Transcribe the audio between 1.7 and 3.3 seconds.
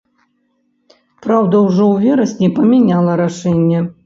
ў верасні памяняла